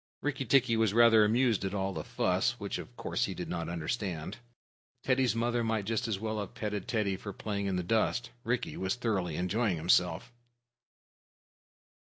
Rikki 0.23 0.45
tikki 0.45 0.75
was 0.77 0.95
rather 0.95 1.23
amused 1.23 1.63
at 1.63 1.75
all 1.75 1.93
the 1.93 2.03
fuss, 2.03 2.59
which, 2.59 2.79
of 2.79 2.97
course, 2.97 3.25
he 3.25 3.35
did 3.35 3.47
not 3.47 3.69
understand. 3.69 4.37
Teddy's 5.03 5.35
mother 5.35 5.63
might 5.63 5.85
just 5.85 6.07
as 6.07 6.17
well 6.17 6.39
have 6.39 6.55
petted 6.55 6.87
Teddy 6.87 7.15
for 7.15 7.31
playing 7.31 7.67
in 7.67 7.75
the 7.75 7.83
dust. 7.83 8.31
Rikki 8.43 8.75
was 8.77 8.95
thoroughly 8.95 9.35
enjoying 9.35 9.77
himself. 9.77 10.31